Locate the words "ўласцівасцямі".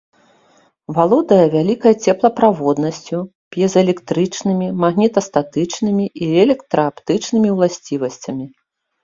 7.59-8.45